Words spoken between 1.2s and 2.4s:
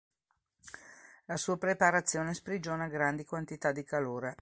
La sua preparazione